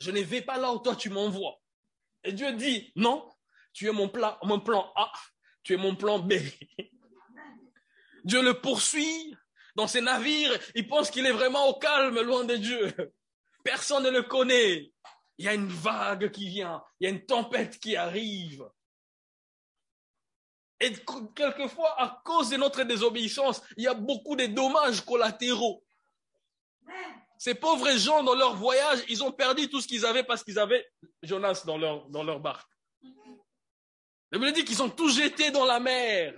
[0.00, 1.60] Je ne vais pas là où toi, tu m'envoies.
[2.24, 3.30] Et Dieu dit, non,
[3.72, 5.12] tu es mon plan, mon plan A,
[5.62, 6.34] tu es mon plan B.
[8.24, 9.36] Dieu le poursuit
[9.78, 10.58] dans ses navires.
[10.74, 12.92] Il pense qu'il est vraiment au calme, loin de Dieu.
[13.64, 14.92] Personne ne le connaît.
[15.38, 18.68] Il y a une vague qui vient, il y a une tempête qui arrive.
[20.80, 20.92] Et
[21.34, 25.84] quelquefois, à cause de notre désobéissance, il y a beaucoup de dommages collatéraux.
[27.38, 30.58] Ces pauvres gens, dans leur voyage, ils ont perdu tout ce qu'ils avaient parce qu'ils
[30.58, 30.84] avaient
[31.22, 32.68] Jonas dans leur, dans leur barque.
[34.32, 36.34] La Bible dit qu'ils ont tout jeté dans la mer.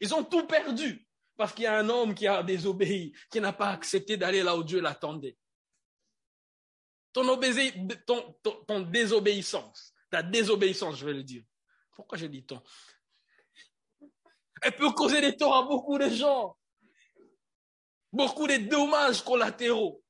[0.00, 1.03] Ils ont tout perdu
[1.36, 4.56] parce qu'il y a un homme qui a désobéi, qui n'a pas accepté d'aller là
[4.56, 5.36] où Dieu l'attendait.
[7.12, 7.24] Ton,
[8.06, 11.44] ton, ton, désobéissance, ta désobéissance, je vais le dire.
[11.94, 12.62] Pourquoi je dis ton?
[14.62, 16.56] Elle peut causer des torts à beaucoup de gens.
[18.12, 20.02] Beaucoup de dommages collatéraux.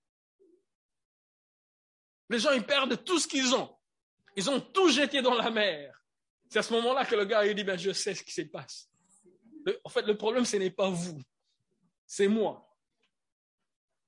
[2.31, 3.77] Les gens, ils perdent tout ce qu'ils ont.
[4.37, 5.95] Ils ont tout jeté dans la mer.
[6.49, 8.43] C'est à ce moment-là que le gars, il dit, ben, je sais ce qui se
[8.43, 8.89] passe.
[9.85, 11.21] En fait, le problème, ce n'est pas vous.
[12.07, 12.69] C'est moi.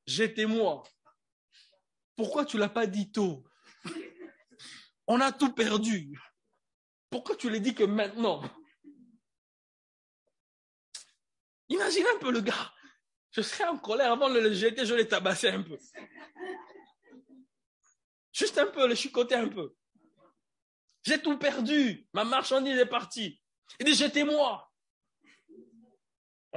[0.07, 0.83] Jetez-moi.
[2.15, 3.45] Pourquoi tu l'as pas dit tôt?
[5.07, 6.19] On a tout perdu.
[7.11, 8.43] Pourquoi tu l'as dit que maintenant?
[11.69, 12.73] Imagine un peu le gars.
[13.33, 15.79] Je serais en colère avant de le jeter, je l'ai tabassé un peu.
[18.33, 19.75] Juste un peu, le chicoter un peu.
[21.03, 22.09] J'ai tout perdu.
[22.13, 23.41] Ma marchandise est partie.
[23.79, 24.71] Il dit, jetez-moi.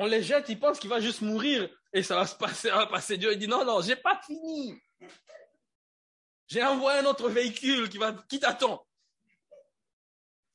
[0.02, 2.78] On les jette, il pense qu'il va juste mourir et ça va se passer, ça
[2.78, 3.18] va passer.
[3.18, 4.82] Dieu dit, non, non, j'ai pas fini.
[6.48, 8.88] J'ai envoyé un autre véhicule qui, va, qui t'attend.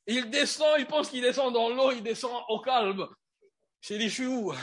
[0.07, 3.07] Il descend, il pense qu'il descend dans l'eau, il descend au calme.
[3.83, 4.54] J'ai dit, je suis où?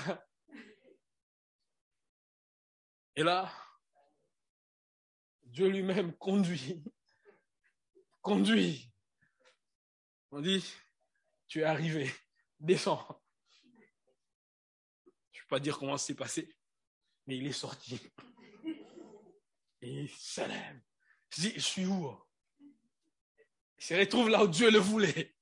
[3.15, 3.51] Et là,
[5.43, 6.83] Dieu lui-même conduit.
[8.19, 8.91] Conduit.
[10.31, 10.65] On dit,
[11.47, 12.11] tu es arrivé,
[12.59, 13.21] descends.
[15.51, 16.55] Pas dire comment c'est passé,
[17.27, 17.99] mais il est sorti.
[19.81, 20.81] Et il s'élève.
[21.27, 22.09] Je dis, je suis où
[23.77, 25.35] Il se retrouve là où Dieu le voulait.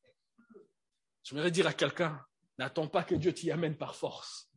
[1.22, 2.26] Je voudrais dire à quelqu'un,
[2.58, 4.52] n'attends pas que Dieu t'y amène par force.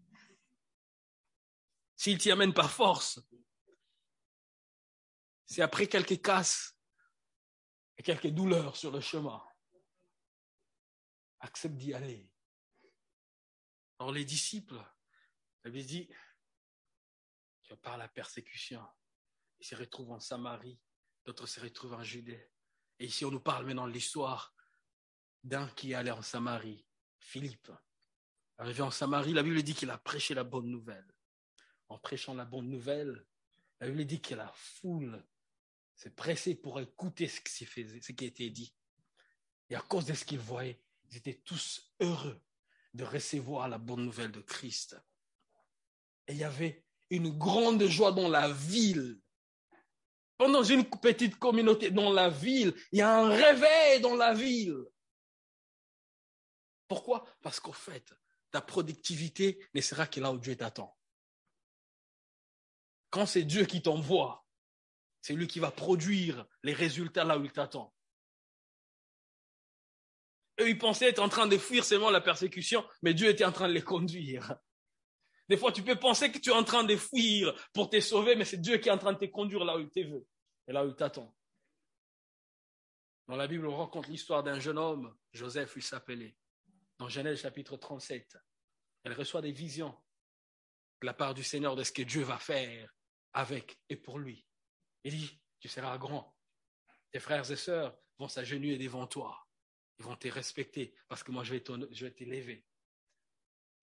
[1.97, 3.21] S'il t'y amène par force,
[5.45, 6.79] c'est après quelques casses
[7.99, 9.47] et quelques douleurs sur le chemin.
[11.41, 12.33] Accepte d'y aller.
[13.99, 14.83] Alors les disciples,
[15.64, 16.09] avaient dit,
[17.62, 18.85] tu par la persécution,
[19.61, 20.79] ils se retrouvent en Samarie,
[21.25, 22.51] d'autres se retrouvent en Judée.
[22.98, 24.55] Et ici, on nous parle maintenant de l'histoire
[25.42, 26.87] d'un qui allait en Samarie,
[27.18, 27.70] Philippe.
[28.59, 31.07] Arrivé en Samarie, la Bible dit qu'il a prêché la bonne nouvelle.
[31.88, 33.27] En prêchant la bonne nouvelle,
[33.81, 35.25] la Bible dit que la foule
[35.94, 38.75] s'est pressée pour écouter ce qui, ce qui été dit.
[39.68, 42.40] Et à cause de ce qu'ils voyaient, ils étaient tous heureux
[42.94, 44.96] de recevoir la bonne nouvelle de Christ.
[46.29, 49.23] Et il y avait une grande joie dans la ville
[50.51, 54.79] dans une petite communauté, dans la ville, il y a un réveil dans la ville.
[56.89, 57.25] Pourquoi?
[57.43, 58.13] Parce qu'au fait,
[58.51, 60.97] ta productivité ne sera que là où Dieu t'attend.
[63.11, 64.45] Quand c'est Dieu qui t'envoie,
[65.21, 67.95] c'est lui qui va produire les résultats là où il t'attend.
[70.61, 73.53] Eux, ils pensaient être en train de fuir seulement la persécution, mais Dieu était en
[73.53, 74.55] train de les conduire.
[75.53, 78.37] Des fois, tu peux penser que tu es en train de fuir pour te sauver,
[78.37, 80.27] mais c'est Dieu qui est en train de te conduire là où il te veut
[80.67, 81.37] et là où il t'attend.
[83.29, 86.38] Dans la Bible, on rencontre l'histoire d'un jeune homme, Joseph, il s'appelait,
[86.97, 88.38] dans Genèse chapitre 37.
[89.05, 89.95] Elle reçoit des visions
[91.03, 92.91] de la part du Seigneur de ce que Dieu va faire
[93.35, 94.47] avec et pour lui.
[95.05, 96.35] Il dit, tu seras grand.
[97.11, 99.47] Tes frères et sœurs vont s'agenouiller devant toi.
[99.99, 102.65] Ils vont te respecter parce que moi, je vais t'élever.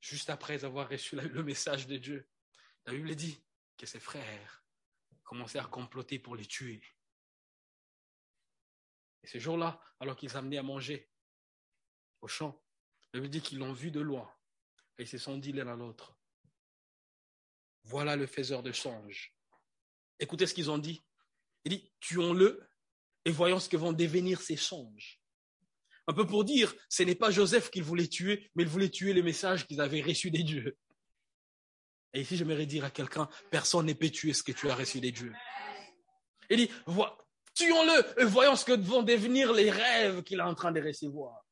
[0.02, 2.30] Juste après avoir reçu le message de Dieu,
[2.86, 3.42] la Bible dit
[3.78, 4.64] que ses frères
[5.24, 6.82] commençaient à comploter pour les tuer.
[9.24, 11.10] Et ce jour-là, alors qu'ils amenaient à manger
[12.22, 12.64] au champ,
[13.14, 14.34] il veut dit qu'ils l'ont vu de loin
[14.98, 16.18] et ils se sont dit l'un à l'autre.
[17.84, 19.34] Voilà le faiseur de songes.
[20.20, 21.02] Écoutez ce qu'ils ont dit.
[21.64, 22.70] Il dit, tuons-le
[23.26, 25.19] et voyons ce que vont devenir ces songes.
[26.10, 29.14] Un peu pour dire, ce n'est pas Joseph qu'ils voulaient tuer, mais ils voulaient tuer
[29.14, 30.76] les messages qu'ils avaient reçus des dieux.
[32.16, 35.00] Et ici, j'aimerais dire à quelqu'un, personne ne peut tuer ce que tu as reçu
[35.00, 35.32] des dieux.
[36.50, 36.72] Il dit,
[37.54, 41.46] Tuons-le et voyons ce que vont devenir les rêves qu'il est en train de recevoir.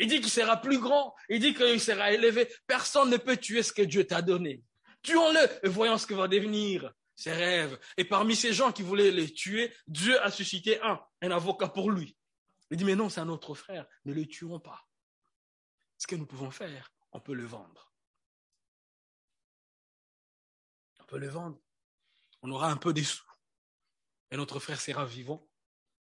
[0.00, 1.14] Il dit qu'il sera plus grand.
[1.28, 2.48] Il dit qu'il sera élevé.
[2.66, 4.64] Personne ne peut tuer ce que Dieu t'a donné.
[5.04, 7.78] Tuons-le et voyons ce que va devenir ses rêves.
[7.96, 11.92] Et parmi ces gens qui voulaient les tuer, Dieu a suscité un, un avocat pour
[11.92, 12.16] lui.
[12.70, 13.86] Il dit, mais non, c'est un autre frère.
[14.04, 14.88] Ne le tuons pas.
[15.98, 17.92] Ce que nous pouvons faire, on peut le vendre.
[21.00, 21.60] On peut le vendre.
[22.42, 23.30] On aura un peu des sous.
[24.30, 25.48] Et notre frère sera vivant.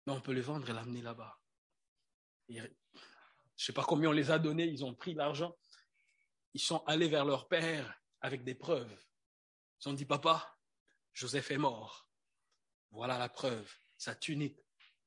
[0.07, 1.41] Mais on peut le vendre et l'amener là-bas.
[2.49, 2.69] Je ne
[3.57, 5.57] sais pas combien on les a donnés, ils ont pris l'argent.
[6.53, 9.05] Ils sont allés vers leur père avec des preuves.
[9.81, 10.59] Ils ont dit, papa,
[11.15, 12.09] Joseph est mort.
[12.91, 13.73] Voilà la preuve.
[13.97, 14.59] Sa tunique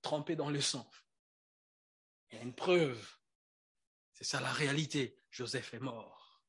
[0.01, 0.89] trempée dans le sang.
[2.36, 3.15] Il y a une preuve.
[4.12, 5.21] C'est ça la réalité.
[5.32, 6.43] Joseph est mort.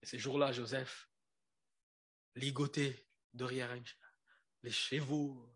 [0.00, 1.10] Et ces jours-là, Joseph,
[2.36, 3.76] ligoté derrière
[4.62, 5.46] les chevaux,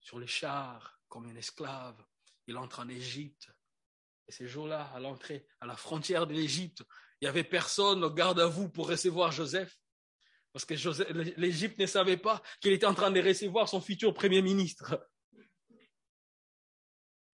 [0.00, 2.04] sur les chars, comme un esclave,
[2.48, 3.52] il entre en Égypte.
[4.26, 6.82] Et ces jours-là, à l'entrée, à la frontière de l'Égypte,
[7.20, 9.78] il n'y avait personne au garde à vous pour recevoir Joseph.
[10.52, 10.74] Parce que
[11.38, 15.08] l'Égypte ne savait pas qu'il était en train de recevoir son futur premier ministre.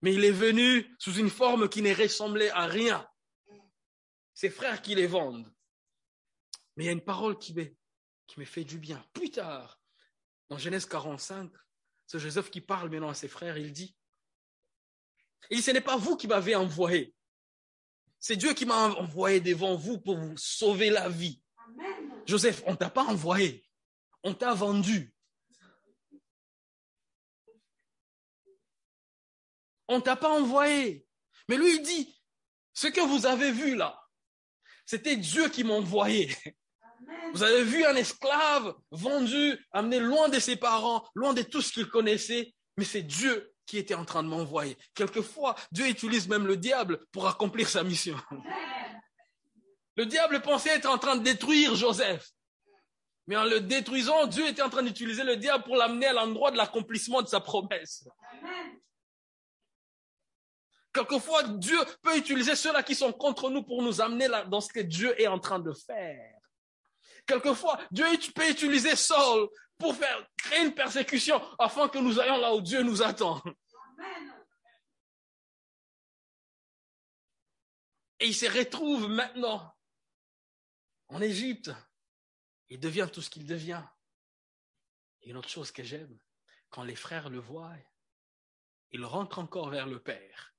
[0.03, 3.09] Mais il est venu sous une forme qui ne ressemblait à rien.
[4.35, 5.53] Ses frères qui les vendent.
[6.77, 7.65] Mais il y a une parole qui me,
[8.27, 9.05] qui me fait du bien.
[9.13, 9.81] Plus tard,
[10.49, 11.51] dans Genèse 45,
[12.07, 13.57] c'est Joseph qui parle maintenant à ses frères.
[13.57, 13.97] Il dit,
[15.51, 17.15] il dit, ce n'est pas vous qui m'avez envoyé.
[18.19, 21.43] C'est Dieu qui m'a envoyé devant vous pour vous sauver la vie.
[22.27, 23.65] Joseph, on t'a pas envoyé.
[24.23, 25.12] On t'a vendu.
[29.93, 31.07] On t'a pas envoyé.
[31.49, 32.19] Mais lui, il dit,
[32.73, 34.01] ce que vous avez vu là,
[34.87, 36.35] c'était Dieu qui m'a envoyé.
[37.35, 41.73] Vous avez vu un esclave vendu, amené loin de ses parents, loin de tout ce
[41.73, 44.79] qu'il connaissait, mais c'est Dieu qui était en train de m'envoyer.
[44.95, 48.17] Quelquefois, Dieu utilise même le diable pour accomplir sa mission.
[49.97, 52.31] Le diable pensait être en train de détruire Joseph.
[53.27, 56.51] Mais en le détruisant, Dieu était en train d'utiliser le diable pour l'amener à l'endroit
[56.51, 58.09] de l'accomplissement de sa promesse.
[60.93, 64.81] Quelquefois, Dieu peut utiliser ceux-là qui sont contre nous pour nous amener dans ce que
[64.81, 66.39] Dieu est en train de faire.
[67.27, 72.55] Quelquefois, Dieu peut utiliser Saul pour faire créer une persécution afin que nous ayons là
[72.55, 73.43] où Dieu nous attend.
[78.21, 79.75] Et il se retrouve maintenant
[81.09, 81.71] en Égypte.
[82.69, 83.83] Il devient tout ce qu'il devient.
[85.23, 86.19] Et une autre chose que j'aime,
[86.71, 87.75] quand les frères le voient,
[88.93, 90.52] il rentre encore vers le Père.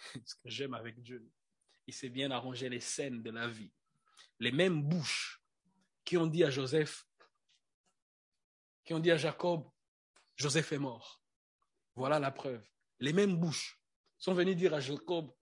[0.24, 1.30] Ce que j'aime avec Dieu,
[1.86, 3.72] il sait bien arranger les scènes de la vie.
[4.38, 5.42] Les mêmes bouches
[6.04, 7.06] qui ont dit à Joseph,
[8.84, 9.68] qui ont dit à Jacob,
[10.36, 11.22] Joseph est mort.
[11.94, 12.64] Voilà la preuve.
[12.98, 13.80] Les mêmes bouches
[14.18, 15.32] sont venues dire à Jacob,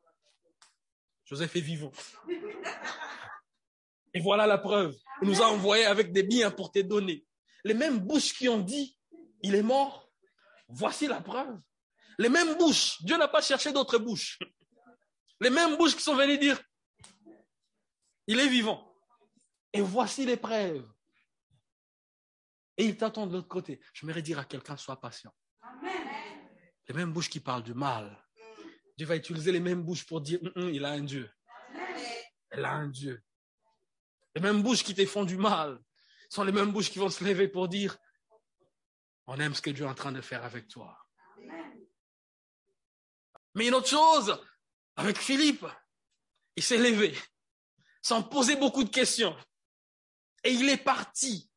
[1.25, 1.93] Joseph est vivant.
[4.15, 4.97] Et voilà la preuve.
[5.23, 7.27] Il nous a envoyé avec des biens pour te donner.
[7.65, 8.99] Les mêmes bouches qui ont dit,
[9.43, 10.11] il est mort.
[10.69, 11.61] Voici la preuve.
[12.19, 13.01] Les mêmes bouches.
[13.03, 14.39] Dieu n'a pas cherché d'autres bouches.
[15.41, 16.61] Les mêmes bouches qui sont venues dire,
[18.27, 18.93] il est vivant.
[19.73, 20.89] Et voici les preuves.
[22.77, 23.81] Et il t'attend de l'autre côté.
[23.93, 25.33] Je voudrais dire à quelqu'un, sois patient.
[26.89, 28.25] Les mêmes bouches qui parlent du mal.
[28.97, 31.31] Dieu va utiliser les mêmes bouches pour dire, il a un Dieu.
[32.51, 33.23] Elle a un Dieu.
[34.35, 35.79] Les mêmes bouches qui te font du mal
[36.31, 37.97] sont les mêmes bouches qui vont se lever pour dire,
[39.27, 40.99] on aime ce que Dieu est en train de faire avec toi.
[43.55, 44.39] Mais une autre chose,
[44.97, 45.67] avec Philippe,
[46.57, 47.17] il s'est levé
[48.03, 49.37] sans poser beaucoup de questions.
[50.45, 51.51] Et il est parti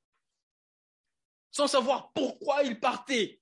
[1.52, 3.42] sans savoir pourquoi il partait.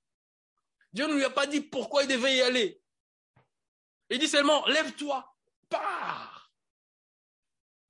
[0.91, 2.81] Dieu ne lui a pas dit pourquoi il devait y aller.
[4.09, 5.35] Il dit seulement, lève-toi,
[5.69, 6.51] pars.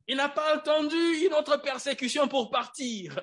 [0.07, 3.19] Il n'a pas attendu une autre persécution pour partir.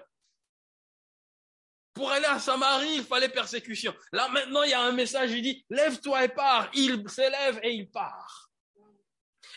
[1.97, 3.95] Pour aller à Samarie, il fallait persécution.
[4.13, 6.69] Là, maintenant, il y a un message, il dit, lève-toi et pars.
[6.75, 8.51] Il s'élève et il part.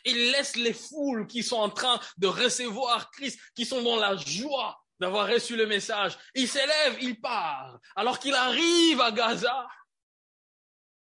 [0.06, 4.15] Il laisse les foules qui sont en train de recevoir Christ, qui sont dans la
[4.15, 6.17] joie d'avoir reçu le message.
[6.34, 7.78] Il s'élève, il part.
[7.97, 9.67] Alors qu'il arrive à Gaza,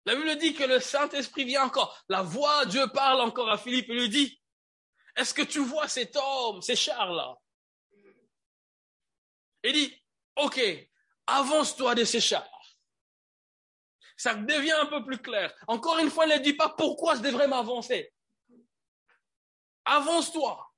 [0.04, 1.96] la Bible dit que le Saint-Esprit vient encore.
[2.08, 4.42] La voix, Dieu parle encore à Philippe et lui dit,
[5.14, 7.37] est-ce que tu vois cet homme, ces chars-là?
[9.62, 10.04] Il dit,
[10.35, 10.61] ok,
[11.26, 12.48] avance-toi de ces chars.
[14.16, 15.52] Ça devient un peu plus clair.
[15.66, 18.12] Encore une fois, il ne dit pas pourquoi je devrais m'avancer.
[19.85, 20.72] Avance-toi.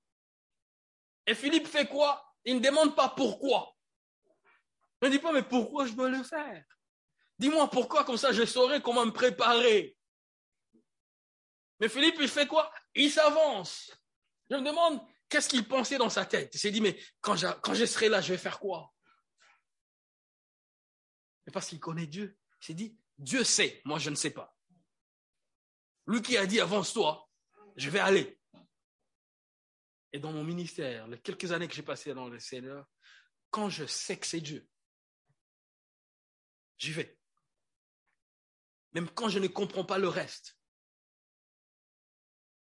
[1.26, 2.24] Et Philippe fait quoi?
[2.44, 3.74] Il ne demande pas pourquoi.
[5.02, 6.64] Ne dis pas, mais pourquoi je dois le faire?
[7.38, 9.96] Dis-moi pourquoi, comme ça je saurai comment me préparer.
[11.80, 12.72] Mais Philippe, il fait quoi?
[12.94, 13.90] Il s'avance.
[14.48, 16.54] Je me demande, qu'est-ce qu'il pensait dans sa tête?
[16.54, 18.92] Il s'est dit, mais quand je serai là, je vais faire quoi?
[21.46, 24.56] Mais parce qu'il connaît Dieu, il s'est dit, Dieu sait, moi je ne sais pas.
[26.06, 27.30] Lui qui a dit, avance-toi,
[27.76, 28.38] je vais aller.
[30.12, 32.88] Et dans mon ministère, les quelques années que j'ai passées dans le Seigneur,
[33.50, 34.68] quand je sais que c'est Dieu,
[36.78, 37.18] j'y vais.
[38.92, 40.58] Même quand je ne comprends pas le reste.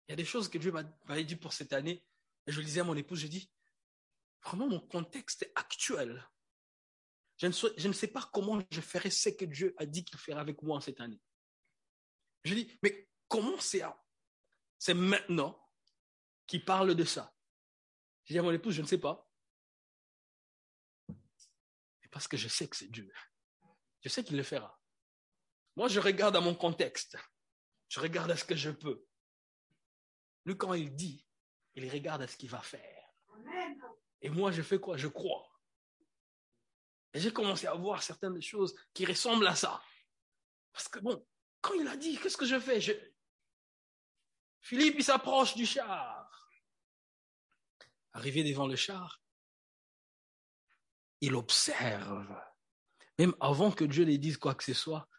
[0.07, 2.03] Il y a des choses que Dieu m'a dit pour cette année.
[2.47, 3.51] Et je le disais à mon épouse, je dis,
[4.41, 6.27] vraiment mon contexte actuel.
[7.37, 10.03] Je ne, sais, je ne sais pas comment je ferai ce que Dieu a dit
[10.03, 11.21] qu'il ferait avec moi cette année.
[12.43, 13.83] Je dis, mais comment c'est
[14.79, 15.59] C'est maintenant
[16.47, 17.35] qu'il parle de ça?
[18.25, 19.29] Je dis à mon épouse, je ne sais pas.
[21.07, 23.11] Mais parce que je sais que c'est Dieu.
[24.01, 24.79] Je sais qu'il le fera.
[25.75, 27.17] Moi, je regarde à mon contexte.
[27.87, 29.05] Je regarde à ce que je peux.
[30.45, 31.25] Lui, quand il dit,
[31.75, 33.13] il regarde à ce qu'il va faire.
[34.21, 34.97] Et moi, je fais quoi?
[34.97, 35.46] Je crois.
[37.13, 39.81] Et j'ai commencé à voir certaines choses qui ressemblent à ça.
[40.73, 41.25] Parce que bon,
[41.61, 42.79] quand il a dit, qu'est-ce que je fais?
[44.61, 46.49] Philippe, il s'approche du char.
[48.13, 49.21] Arrivé devant le char,
[51.21, 52.35] il observe.
[53.17, 55.09] Même avant que Dieu lui dise quoi que ce soit,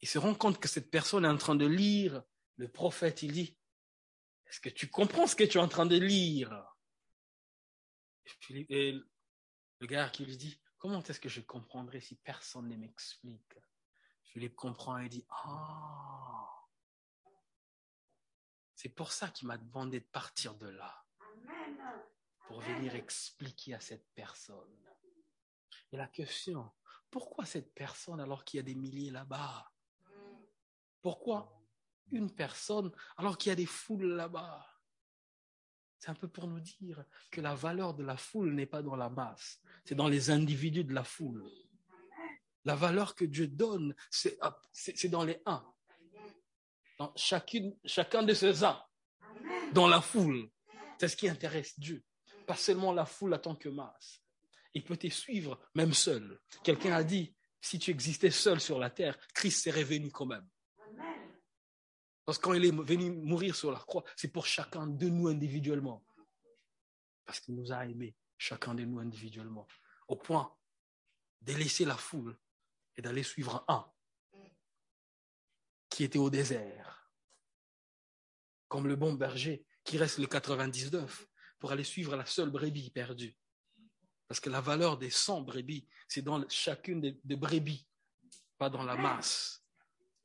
[0.00, 2.22] il se rend compte que cette personne est en train de lire
[2.56, 3.22] le prophète.
[3.22, 3.56] Il dit,
[4.46, 6.64] est-ce que tu comprends ce que tu es en train de lire?
[8.50, 8.92] Et
[9.78, 13.58] le gars qui lui dit, comment est-ce que je comprendrai si personne ne m'explique?
[14.22, 16.48] Philippe comprend et dit, ah,
[18.72, 21.04] c'est pour ça qu'il m'a demandé de partir de là,
[22.46, 24.80] pour venir expliquer à cette personne.
[25.90, 26.70] Et la question,
[27.10, 29.72] pourquoi cette personne alors qu'il y a des milliers là-bas?
[31.02, 31.60] Pourquoi
[32.12, 34.75] une personne alors qu'il y a des foules là-bas?
[35.98, 38.96] C'est un peu pour nous dire que la valeur de la foule n'est pas dans
[38.96, 41.44] la masse, c'est dans les individus de la foule.
[42.64, 45.64] La valeur que Dieu donne, c'est dans les uns.
[46.98, 48.82] Dans chacun de ces uns.
[49.72, 50.50] Dans la foule.
[50.98, 52.04] C'est ce qui intéresse Dieu.
[52.46, 54.22] Pas seulement la foule en tant que masse.
[54.74, 56.40] Il peut te suivre même seul.
[56.62, 60.46] Quelqu'un a dit, si tu existais seul sur la terre, Christ serait venu quand même.
[62.26, 65.28] Parce que quand il est venu mourir sur la croix, c'est pour chacun de nous
[65.28, 66.04] individuellement.
[67.24, 69.66] Parce qu'il nous a aimés, chacun de nous individuellement.
[70.08, 70.52] Au point
[71.40, 72.36] de laisser la foule
[72.96, 73.88] et d'aller suivre un
[75.88, 77.12] qui était au désert.
[78.66, 81.28] Comme le bon berger qui reste le 99
[81.60, 83.36] pour aller suivre la seule brebis perdue.
[84.26, 87.86] Parce que la valeur des 100 brebis, c'est dans chacune des brebis,
[88.58, 89.64] pas dans la masse.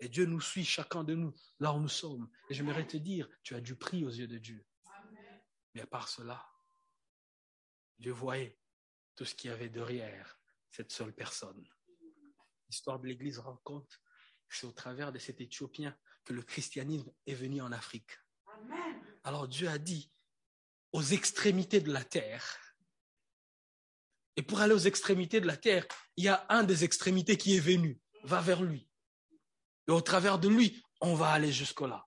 [0.01, 2.27] Et Dieu nous suit, chacun de nous, là où nous sommes.
[2.49, 4.65] Et j'aimerais te dire, tu as du prix aux yeux de Dieu.
[5.75, 6.43] Mais à part cela,
[7.99, 8.57] Dieu voyait
[9.15, 10.39] tout ce qu'il y avait derrière
[10.71, 11.63] cette seule personne.
[12.67, 14.01] L'histoire de l'Église raconte
[14.49, 18.17] que c'est au travers de cet Éthiopien que le christianisme est venu en Afrique.
[19.23, 20.11] Alors Dieu a dit
[20.93, 22.57] aux extrémités de la terre,
[24.35, 25.85] et pour aller aux extrémités de la terre,
[26.17, 28.90] il y a un des extrémités qui est venu, va vers lui.
[29.87, 32.05] Et au travers de lui, on va aller jusque-là.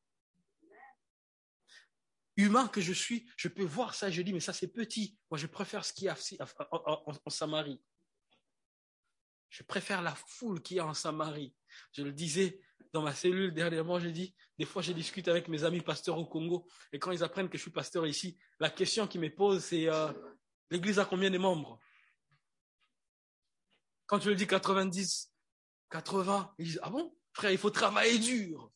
[2.36, 5.16] Humain que je suis, je peux voir ça, je dis, mais ça c'est petit.
[5.30, 6.16] Moi, je préfère ce qu'il y a
[7.24, 7.80] en, Samarie.
[9.50, 11.54] Je préfère la foule qui est en Samarie.
[11.92, 12.60] Je le disais
[12.92, 16.26] dans ma cellule dernièrement, j'ai dit, des fois je discute avec mes amis pasteurs au
[16.26, 19.64] Congo, et quand ils apprennent que je suis pasteur ici, la question qu'ils me posent,
[19.64, 20.12] c'est euh,
[20.70, 21.80] l'Église a combien de membres?
[24.06, 25.32] Quand tu le dis 90,
[25.90, 27.16] 80, ils disent, ah bon?
[27.34, 28.70] Frère, il faut travailler dur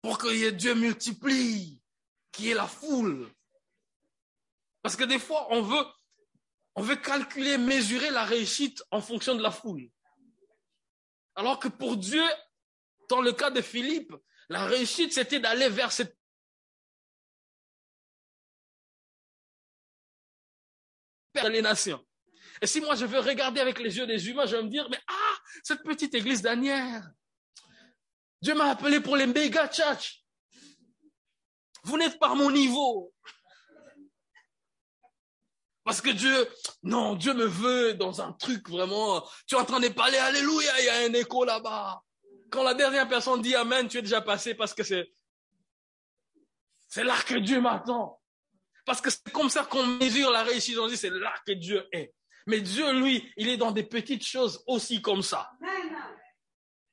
[0.00, 1.82] pour que Dieu multiplie,
[2.32, 3.30] qu'il y ait la foule.
[4.82, 5.84] Parce que des fois, on veut,
[6.76, 9.90] on veut calculer, mesurer la réussite en fonction de la foule.
[11.34, 12.24] Alors que pour Dieu,
[13.08, 14.14] dans le cas de Philippe,
[14.48, 16.18] la réussite, c'était d'aller vers cette
[21.46, 22.04] les nations.
[22.60, 24.88] Et si moi je veux regarder avec les yeux des humains, je vais me dire,
[24.90, 25.27] mais ah,
[25.62, 27.10] cette petite église d'Anière,
[28.40, 30.24] Dieu m'a appelé pour les méga church.
[31.84, 33.12] Vous n'êtes pas à mon niveau.
[35.84, 36.46] Parce que Dieu,
[36.82, 39.26] non, Dieu me veut dans un truc vraiment.
[39.46, 42.02] Tu es en train de parler, alléluia, il y a un écho là-bas.
[42.50, 45.10] Quand la dernière personne dit Amen, tu es déjà passé parce que c'est,
[46.88, 48.20] c'est là que Dieu m'attend.
[48.84, 50.78] Parce que c'est comme ça qu'on mesure la réussite.
[50.78, 52.14] On dit c'est là que Dieu est.
[52.48, 55.50] Mais Dieu, lui, il est dans des petites choses aussi comme ça.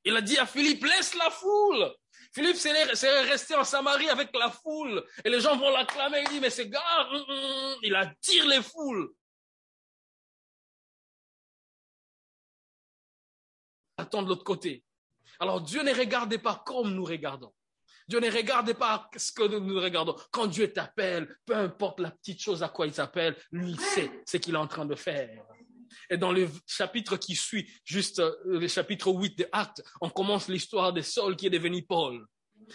[0.03, 1.95] Il a dit à Philippe, laisse la foule.
[2.34, 5.01] Philippe c'est resté en Samarie avec la foule.
[5.24, 6.24] Et les gens vont l'acclamer.
[6.24, 7.80] Il dit, mais c'est gars, hum, hum, hum.
[7.84, 9.14] il attire les foules.
[13.97, 14.84] Attends de l'autre côté.
[15.39, 17.53] Alors Dieu ne regardait pas comme nous regardons.
[18.08, 20.16] Dieu ne regarde pas ce que nous regardons.
[20.32, 24.12] Quand Dieu t'appelle, peu importe la petite chose à quoi il t'appelle, lui, il sait
[24.26, 25.43] ce qu'il est en train de faire.
[26.10, 30.47] Et dans le chapitre qui suit, juste euh, le chapitre 8 de Actes, on commence
[30.47, 32.26] l'histoire de Saul qui est devenu Paul.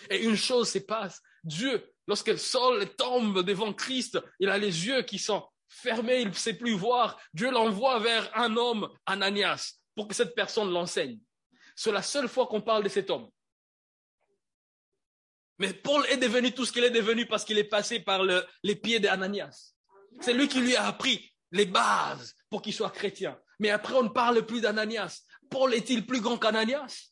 [0.08, 1.20] Et une chose se passe.
[1.44, 6.34] Dieu, lorsque Saul tombe devant Christ, il a les yeux qui sont fermés, il ne
[6.34, 7.20] sait plus voir.
[7.32, 11.18] Dieu l'envoie vers un homme, Ananias, pour que cette personne l'enseigne.
[11.76, 13.28] C'est la seule fois qu'on parle de cet homme.
[15.60, 18.76] Mais Paul est devenu tout ce qu'il est devenu parce qu'il est passé par les
[18.76, 19.74] pieds d'Ananias.
[20.22, 23.38] C'est lui qui lui a appris les bases pour qu'il soit chrétien.
[23.58, 25.20] Mais après, on ne parle plus d'Ananias.
[25.50, 27.10] Paul est-il plus grand qu'Ananias?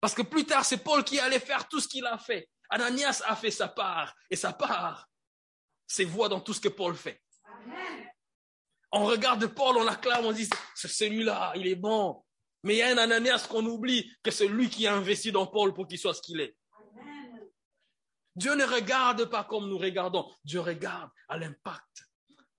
[0.00, 2.48] Parce que plus tard, c'est Paul qui allait faire tout ce qu'il a fait.
[2.70, 4.14] Ananias a fait sa part.
[4.30, 5.08] Et sa part,
[5.88, 7.20] c'est voix dans tout ce que Paul fait.
[8.92, 12.22] On regarde Paul, on l'acclame, on dit, c'est celui-là, il est bon.
[12.62, 15.48] Mais il y a un Ananias qu'on oublie, que c'est lui qui a investi dans
[15.48, 16.56] Paul pour qu'il soit ce qu'il est.
[18.36, 20.30] Dieu ne regarde pas comme nous regardons.
[20.44, 22.04] Dieu regarde à l'impact.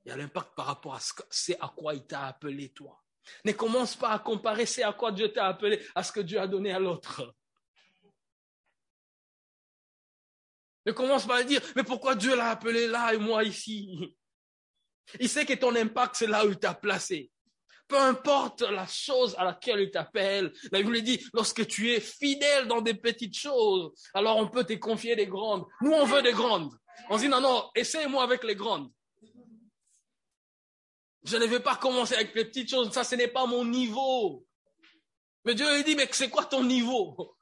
[0.04, 3.02] Il y a l'impact par rapport à ce c'est à quoi il t'a appelé toi.
[3.44, 6.40] Ne commence pas à comparer c'est à quoi Dieu t'a appelé à ce que Dieu
[6.40, 7.36] a donné à l'autre.
[10.86, 14.16] Ne commence pas à dire, mais pourquoi Dieu l'a appelé là et moi ici?
[15.20, 17.32] Il sait que ton impact, c'est là où il t'a placé.
[17.88, 20.52] Peu importe la chose à laquelle il t'appelle.
[20.72, 25.16] La dit, lorsque tu es fidèle dans des petites choses, alors on peut te confier
[25.16, 25.66] des grandes.
[25.82, 26.72] Nous, on veut des grandes.
[27.10, 28.92] On dit, non, non, essaye-moi avec les grandes.
[31.24, 32.92] Je ne vais pas commencer avec les petites choses.
[32.92, 34.46] Ça, ce n'est pas mon niveau.
[35.44, 37.36] Mais Dieu lui dit, mais c'est quoi ton niveau?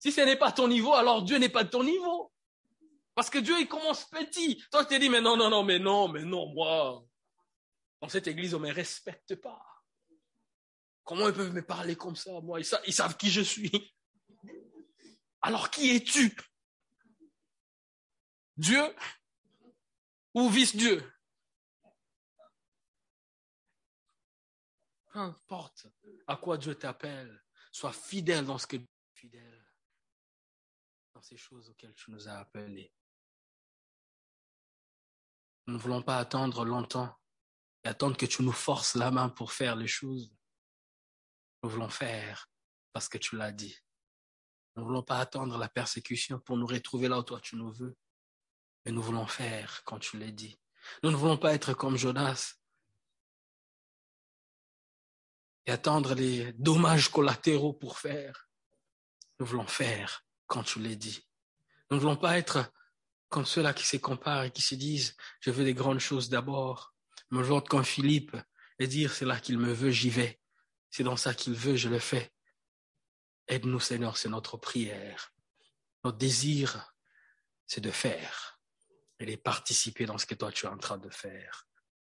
[0.00, 2.32] Si ce n'est pas ton niveau, alors Dieu n'est pas de ton niveau.
[3.14, 4.62] Parce que Dieu, il commence petit.
[4.70, 7.02] Toi, tu te dis, mais non, non, non, mais non, mais non, moi,
[8.00, 9.64] dans cette église, on ne me respecte pas.
[11.04, 12.60] Comment ils peuvent me parler comme ça, moi?
[12.60, 13.94] Ils savent, qui je suis.
[15.40, 16.36] Alors qui es-tu?
[18.56, 18.94] Dieu
[20.34, 21.12] ou vice-Dieu?
[25.06, 25.86] Peu importe
[26.26, 27.42] à quoi Dieu t'appelle,
[27.72, 29.66] sois fidèle dans ce que tu es fidèle,
[31.14, 32.92] dans ces choses auxquelles tu nous as appelés.
[35.66, 37.16] Nous ne voulons pas attendre longtemps
[37.84, 40.32] et attendre que tu nous forces la main pour faire les choses.
[41.62, 42.48] Nous voulons faire
[42.92, 43.76] parce que tu l'as dit.
[44.76, 47.72] Nous ne voulons pas attendre la persécution pour nous retrouver là où toi tu nous
[47.72, 47.96] veux.
[48.84, 50.58] Mais nous voulons faire quand tu l'as dit.
[51.02, 52.54] Nous ne voulons pas être comme Jonas
[55.66, 58.48] et attendre les dommages collatéraux pour faire.
[59.38, 61.28] Nous voulons faire quand tu l'as dit.
[61.90, 62.72] Nous ne voulons pas être
[63.28, 66.94] comme ceux-là qui se comparent et qui se disent, je veux des grandes choses d'abord
[67.30, 68.36] me joindre comme Philippe
[68.78, 70.40] et dire c'est là qu'il me veut, j'y vais.
[70.90, 72.32] C'est dans ça qu'il veut, je le fais.
[73.48, 75.32] Aide-nous, Seigneur, c'est notre prière.
[76.04, 76.94] Notre désir,
[77.66, 78.60] c'est de faire
[79.20, 81.66] et de participer dans ce que toi tu es en train de faire.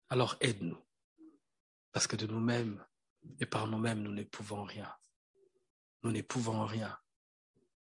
[0.09, 0.83] Alors aide-nous,
[1.91, 2.85] parce que de nous-mêmes
[3.39, 4.93] et par nous-mêmes, nous ne pouvons rien.
[6.03, 6.97] Nous ne pouvons rien.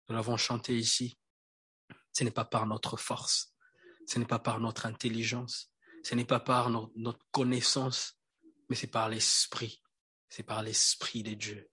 [0.08, 1.18] Nous l'avons chanté ici.
[2.14, 3.56] Ce n'est pas par notre force,
[4.06, 5.71] ce n'est pas par notre intelligence,
[6.04, 8.20] ce n'est pas par notre connaissance,
[8.70, 9.82] mais c'est par l'esprit.
[10.30, 11.70] C'est par l'esprit de Dieu.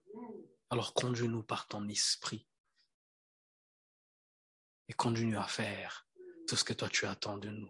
[0.69, 2.47] Alors conduis-nous par ton esprit.
[4.87, 6.07] Et continue à faire
[6.47, 7.69] tout ce que toi tu attends de nous.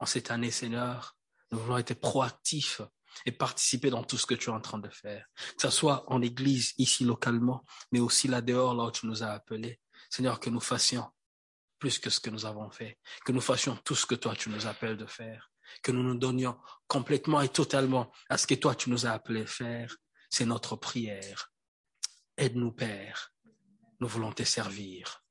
[0.00, 1.18] En cette année, Seigneur,
[1.50, 2.82] nous voulons être proactifs
[3.26, 5.26] et participer dans tout ce que tu es en train de faire.
[5.56, 9.22] Que ce soit en église, ici localement, mais aussi là dehors, là où tu nous
[9.22, 9.80] as appelés.
[10.10, 11.10] Seigneur, que nous fassions
[11.78, 12.98] plus que ce que nous avons fait.
[13.24, 15.50] Que nous fassions tout ce que toi tu nous appelles de faire
[15.82, 19.46] que nous nous donnions complètement et totalement à ce que toi tu nous as appelé
[19.46, 19.96] faire.
[20.30, 21.52] C'est notre prière.
[22.36, 23.32] Aide-nous, Père.
[24.00, 25.24] Nous voulons te servir.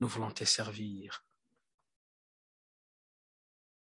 [0.00, 1.25] Nous voulons te servir.